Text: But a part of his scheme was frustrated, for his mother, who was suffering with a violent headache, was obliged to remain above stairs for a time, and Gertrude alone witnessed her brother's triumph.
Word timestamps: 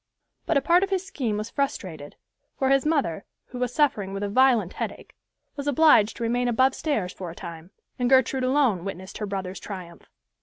But 0.47 0.57
a 0.57 0.61
part 0.61 0.81
of 0.81 0.89
his 0.89 1.05
scheme 1.05 1.37
was 1.37 1.51
frustrated, 1.51 2.15
for 2.57 2.71
his 2.71 2.87
mother, 2.87 3.23
who 3.45 3.59
was 3.59 3.71
suffering 3.71 4.13
with 4.13 4.23
a 4.23 4.29
violent 4.29 4.73
headache, 4.73 5.13
was 5.55 5.67
obliged 5.67 6.17
to 6.17 6.23
remain 6.23 6.47
above 6.47 6.73
stairs 6.73 7.13
for 7.13 7.29
a 7.29 7.35
time, 7.35 7.69
and 7.99 8.09
Gertrude 8.09 8.43
alone 8.43 8.83
witnessed 8.83 9.19
her 9.19 9.27
brother's 9.27 9.59
triumph. 9.59 10.09